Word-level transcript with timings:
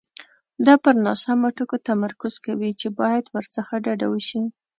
دا 0.65 0.73
پر 0.83 0.93
ناسمو 1.05 1.49
ټکو 1.57 1.77
تمرکز 1.89 2.33
کوي 2.45 2.71
چې 2.79 2.87
باید 2.99 3.25
ورڅخه 3.35 3.75
ډډه 3.85 4.07
وشي. 4.09 4.43